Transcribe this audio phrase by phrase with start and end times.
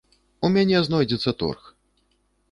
[0.47, 1.69] У мяне знойдзецца торг.